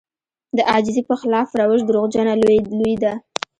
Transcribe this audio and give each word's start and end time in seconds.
د 0.57 0.59
عاجزي 0.69 1.01
په 1.09 1.15
خلاف 1.21 1.47
روش 1.59 1.81
دروغجنه 1.85 2.33
لويي 2.41 2.95
ده. 3.03 3.13